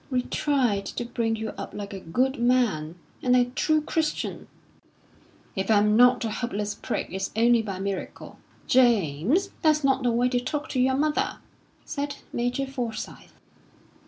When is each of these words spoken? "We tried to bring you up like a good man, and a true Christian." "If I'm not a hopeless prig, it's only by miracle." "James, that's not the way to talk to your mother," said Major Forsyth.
"We 0.09 0.23
tried 0.23 0.87
to 0.87 1.05
bring 1.05 1.35
you 1.35 1.49
up 1.59 1.75
like 1.75 1.93
a 1.93 1.99
good 1.99 2.39
man, 2.39 2.95
and 3.21 3.35
a 3.35 3.45
true 3.45 3.81
Christian." 3.83 4.47
"If 5.55 5.69
I'm 5.69 5.95
not 5.95 6.25
a 6.25 6.31
hopeless 6.31 6.73
prig, 6.73 7.13
it's 7.13 7.29
only 7.35 7.61
by 7.61 7.77
miracle." 7.77 8.39
"James, 8.65 9.51
that's 9.61 9.83
not 9.83 10.01
the 10.01 10.09
way 10.11 10.27
to 10.29 10.39
talk 10.39 10.69
to 10.69 10.79
your 10.81 10.95
mother," 10.95 11.37
said 11.85 12.15
Major 12.33 12.65
Forsyth. 12.65 13.33